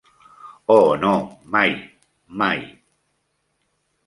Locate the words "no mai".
1.01-1.71